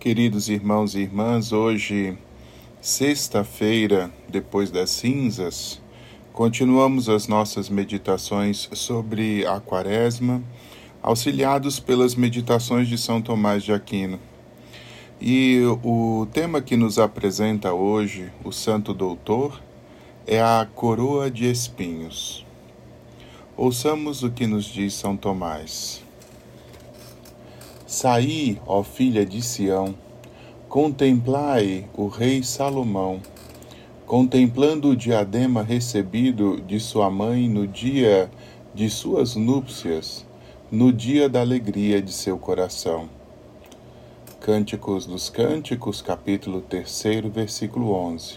[0.00, 2.16] Queridos irmãos e irmãs, hoje,
[2.80, 5.78] sexta-feira, depois das cinzas,
[6.32, 10.42] continuamos as nossas meditações sobre a Quaresma,
[11.02, 14.18] auxiliados pelas meditações de São Tomás de Aquino.
[15.20, 19.60] E o tema que nos apresenta hoje o Santo Doutor
[20.26, 22.46] é a coroa de espinhos.
[23.54, 26.02] Ouçamos o que nos diz São Tomás.
[27.90, 29.96] Saí, ó filha de Sião,
[30.68, 33.20] contemplai o rei Salomão,
[34.06, 38.30] contemplando o diadema recebido de sua mãe no dia
[38.72, 40.24] de suas núpcias,
[40.70, 43.08] no dia da alegria de seu coração.
[44.38, 47.02] Cânticos dos Cânticos, capítulo 3,
[47.34, 48.34] versículo 11.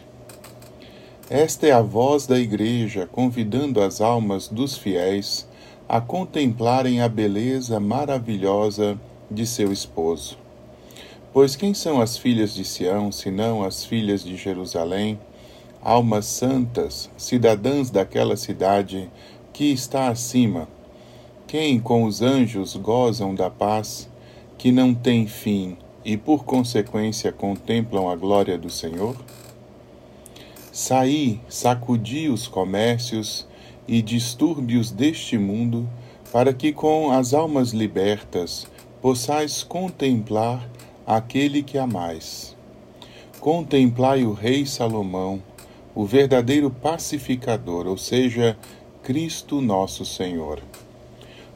[1.30, 5.48] Esta é a voz da Igreja convidando as almas dos fiéis
[5.88, 8.98] a contemplarem a beleza maravilhosa
[9.34, 10.38] de seu esposo.
[11.34, 15.20] Pois quem são as filhas de Sião, senão as filhas de Jerusalém,
[15.82, 19.10] almas santas, cidadãs daquela cidade
[19.52, 20.68] que está acima?
[21.48, 24.08] Quem com os anjos gozam da paz,
[24.58, 29.16] que não tem fim e por consequência contemplam a glória do Senhor?
[30.72, 33.48] Saí, sacudi os comércios
[33.88, 35.90] e distúrbios deste mundo,
[36.32, 38.66] para que com as almas libertas
[39.04, 40.66] possais contemplar
[41.06, 42.56] aquele que amais.
[43.38, 45.44] Contemplai o rei Salomão,
[45.94, 48.58] o verdadeiro pacificador, ou seja,
[49.04, 50.62] Cristo nosso Senhor.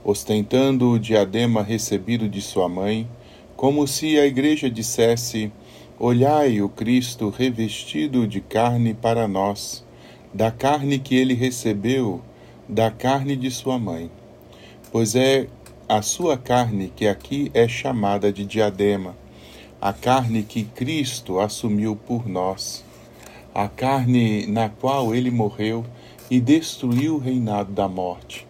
[0.03, 3.07] Ostentando o diadema recebido de sua mãe,
[3.55, 5.49] como se a igreja dissesse:
[5.97, 9.85] Olhai o Cristo revestido de carne para nós,
[10.33, 12.21] da carne que ele recebeu,
[12.67, 14.11] da carne de sua mãe.
[14.91, 15.47] Pois é
[15.89, 19.15] a sua carne, que aqui é chamada de diadema,
[19.79, 22.83] a carne que Cristo assumiu por nós,
[23.55, 25.85] a carne na qual ele morreu
[26.29, 28.45] e destruiu o reinado da morte,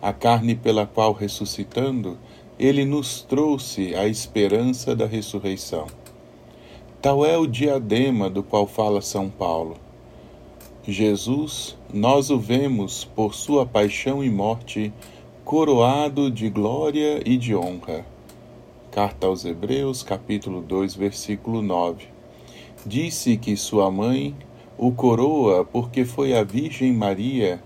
[0.00, 2.16] a carne pela qual, ressuscitando,
[2.58, 5.86] ele nos trouxe a esperança da ressurreição.
[7.02, 9.76] Tal é o diadema do qual fala São Paulo.
[10.86, 14.90] Jesus, nós o vemos por sua paixão e morte
[15.44, 18.04] coroado de glória e de honra.
[18.90, 22.06] Carta aos Hebreus, capítulo 2, versículo 9.
[22.86, 24.34] Disse que sua mãe
[24.78, 27.60] o coroa porque foi a Virgem Maria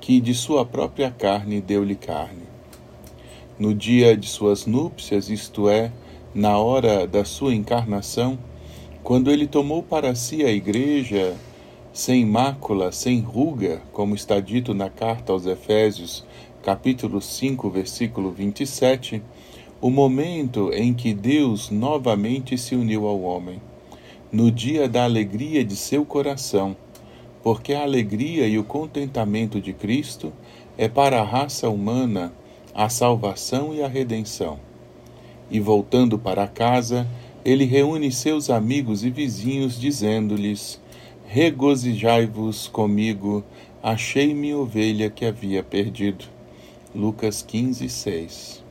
[0.00, 2.44] que de sua própria carne deu-lhe carne.
[3.58, 5.92] No dia de suas núpcias, isto é,
[6.34, 8.38] na hora da sua encarnação,
[9.02, 11.36] quando ele tomou para si a igreja
[11.92, 16.24] sem mácula, sem ruga, como está dito na carta aos Efésios,
[16.62, 19.22] capítulo 5, versículo 27,
[19.80, 23.62] o momento em que Deus novamente se uniu ao homem,
[24.30, 26.76] no dia da alegria de seu coração,
[27.42, 30.32] porque a alegria e o contentamento de Cristo
[30.76, 32.30] é para a raça humana
[32.74, 34.58] a salvação e a redenção.
[35.50, 37.08] E voltando para casa,
[37.42, 40.78] ele reúne seus amigos e vizinhos, dizendo-lhes:
[41.26, 43.42] Regozijai-vos comigo,
[43.82, 46.39] achei minha ovelha que havia perdido.
[46.92, 48.64] Lucas 15, 6.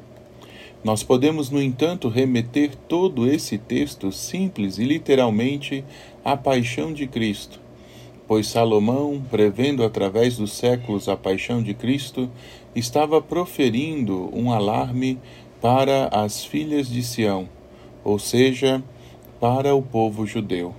[0.84, 5.85] Nós podemos, no entanto, remeter todo esse texto simples e literalmente
[6.24, 7.62] à paixão de Cristo,
[8.28, 12.30] pois Salomão, prevendo através dos séculos a paixão de Cristo,
[12.75, 15.18] estava proferindo um alarme
[15.62, 17.47] para as filhas de Sião,
[18.03, 18.84] ou seja,
[19.40, 20.75] para o povo judeu.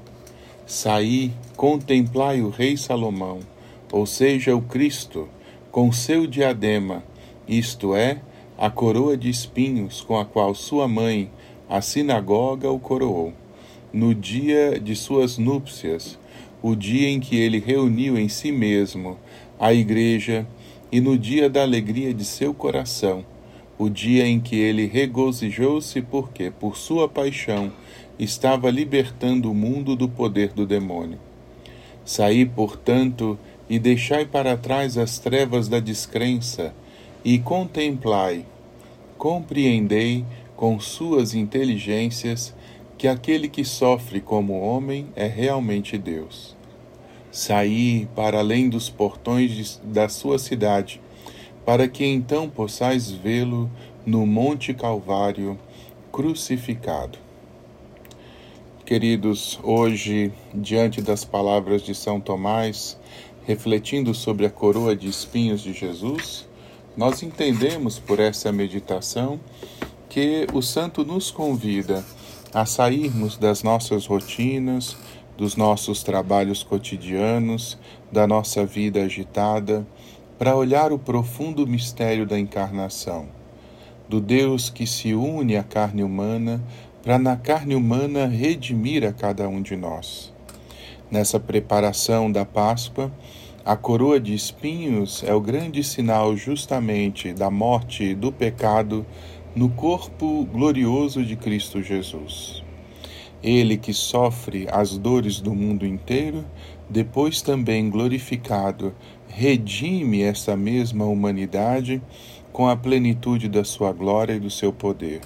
[0.67, 3.41] Saí, contemplai o rei Salomão,
[3.91, 5.27] ou seja, o Cristo,
[5.71, 7.03] com seu diadema,
[7.47, 8.21] isto é,
[8.59, 11.31] a coroa de espinhos com a qual sua mãe,
[11.69, 13.33] a sinagoga, o coroou,
[13.93, 16.19] no dia de suas núpcias,
[16.63, 19.17] o dia em que ele reuniu em si mesmo
[19.59, 20.47] a igreja,
[20.93, 23.25] e no dia da alegria de seu coração,
[23.79, 27.73] o dia em que ele regozijou-se, porque, por sua paixão,
[28.19, 31.19] estava libertando o mundo do poder do demônio.
[32.05, 33.39] Saí, portanto,
[33.69, 36.75] e deixai para trás as trevas da descrença,
[37.25, 38.47] e contemplai,
[39.19, 40.25] compreendei
[40.57, 42.55] com suas inteligências
[42.97, 46.57] que aquele que sofre como homem é realmente Deus.
[47.31, 51.01] Saí para além dos portões da sua cidade,
[51.65, 53.71] para que então possais vê-lo
[54.05, 55.59] no Monte Calvário
[56.11, 57.19] crucificado.
[58.85, 62.99] Queridos, hoje, diante das palavras de São Tomás,
[63.47, 66.50] refletindo sobre a coroa de espinhos de Jesus,
[66.97, 69.39] nós entendemos por essa meditação
[70.09, 72.05] que o santo nos convida
[72.53, 74.97] a sairmos das nossas rotinas,
[75.37, 77.79] dos nossos trabalhos cotidianos,
[78.11, 79.87] da nossa vida agitada,
[80.37, 83.29] para olhar o profundo mistério da encarnação,
[84.09, 86.61] do Deus que se une à carne humana,
[87.03, 90.33] para na carne humana redimir a cada um de nós.
[91.11, 93.13] Nessa preparação da Páscoa,
[93.71, 99.07] a coroa de espinhos é o grande sinal justamente da morte do pecado
[99.55, 102.65] no corpo glorioso de Cristo Jesus.
[103.41, 106.45] Ele que sofre as dores do mundo inteiro,
[106.89, 108.93] depois também glorificado,
[109.29, 112.03] redime essa mesma humanidade
[112.53, 115.21] com a plenitude da sua glória e do seu poder.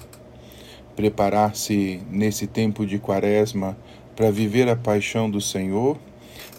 [0.95, 3.75] Preparar-se nesse tempo de Quaresma
[4.15, 5.97] para viver a paixão do Senhor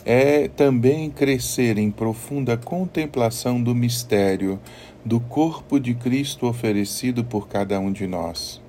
[0.06, 4.58] é também crescer em profunda contemplação do mistério
[5.04, 8.64] do corpo de Cristo oferecido por cada um de nós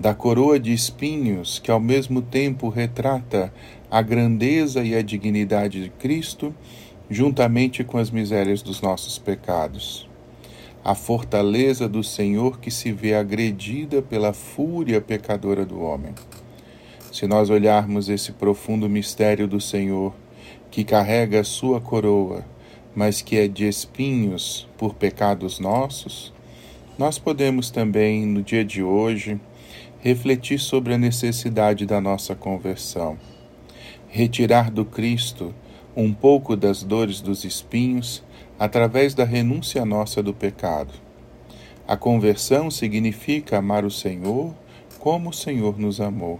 [0.00, 3.52] da coroa de espinhos que ao mesmo tempo retrata
[3.90, 6.54] a grandeza e a dignidade de Cristo,
[7.10, 10.08] juntamente com as misérias dos nossos pecados.
[10.82, 16.14] A fortaleza do Senhor que se vê agredida pela fúria pecadora do homem.
[17.12, 20.14] Se nós olharmos esse profundo mistério do Senhor,
[20.70, 22.44] que carrega a sua coroa,
[22.94, 26.32] mas que é de espinhos por pecados nossos,
[26.98, 29.40] nós podemos também, no dia de hoje,
[30.00, 33.18] refletir sobre a necessidade da nossa conversão,
[34.08, 35.54] retirar do Cristo
[35.96, 38.22] um pouco das dores dos espinhos
[38.58, 40.92] através da renúncia nossa do pecado.
[41.86, 44.54] A conversão significa amar o Senhor
[44.98, 46.38] como o Senhor nos amou.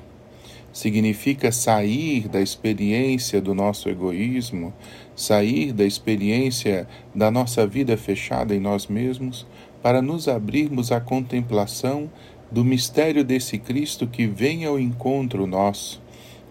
[0.72, 4.72] Significa sair da experiência do nosso egoísmo,
[5.17, 9.46] sair da experiência da nossa vida fechada em nós mesmos,
[9.82, 12.11] para nos abrirmos à contemplação
[12.50, 16.02] do mistério desse Cristo que vem ao encontro nosso,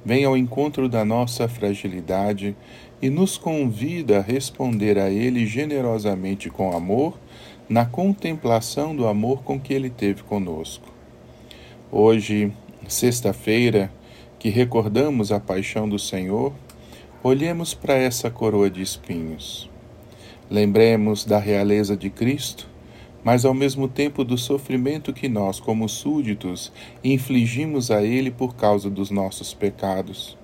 [0.03, 2.55] vem ao encontro da nossa fragilidade
[3.01, 7.17] e nos convida a responder a Ele generosamente com amor,
[7.67, 10.87] na contemplação do amor com que Ele teve conosco.
[11.91, 12.51] Hoje,
[12.87, 13.91] sexta-feira,
[14.39, 16.53] que recordamos a paixão do Senhor,
[17.21, 19.69] olhemos para essa coroa de espinhos.
[20.49, 22.69] Lembremos da realeza de Cristo
[23.23, 26.71] mas ao mesmo tempo do sofrimento que nós, como súditos,
[27.03, 30.37] infligimos a Ele por causa dos nossos pecados.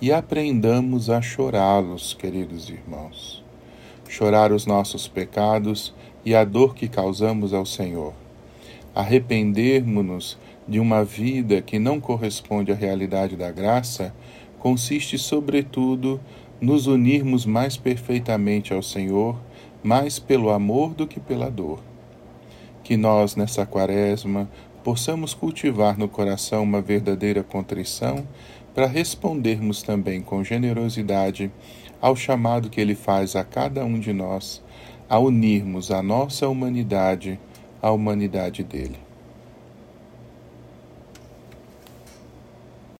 [0.00, 3.42] E aprendamos a chorá-los, queridos irmãos.
[4.08, 8.12] Chorar os nossos pecados e a dor que causamos ao Senhor.
[8.94, 10.36] Arrependermos-nos
[10.66, 14.14] de uma vida que não corresponde à realidade da graça
[14.58, 16.20] consiste, sobretudo,
[16.60, 19.40] nos unirmos mais perfeitamente ao Senhor,
[19.82, 21.80] mais pelo amor do que pela dor
[22.82, 24.48] que nós, nessa quaresma,
[24.82, 28.26] possamos cultivar no coração uma verdadeira contrição
[28.74, 31.50] para respondermos também com generosidade
[32.00, 34.62] ao chamado que ele faz a cada um de nós
[35.08, 37.38] a unirmos a nossa humanidade
[37.80, 39.11] à humanidade dele.